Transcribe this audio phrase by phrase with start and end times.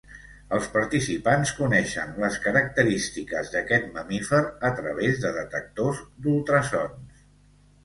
[0.55, 4.41] Els participants coneixen les característiques d’aquest mamífer
[4.73, 7.25] a través de detectors d’ultrasons.